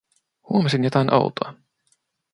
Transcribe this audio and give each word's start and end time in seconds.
Huomasin 0.49 0.83
jotain 0.83 1.13
outoa: 1.13 1.53